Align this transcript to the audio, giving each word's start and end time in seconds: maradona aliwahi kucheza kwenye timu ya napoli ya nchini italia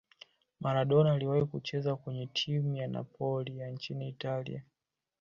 maradona 0.59 1.13
aliwahi 1.13 1.45
kucheza 1.45 1.95
kwenye 1.95 2.27
timu 2.27 2.75
ya 2.75 2.87
napoli 2.87 3.57
ya 3.59 3.69
nchini 3.69 4.09
italia 4.09 4.63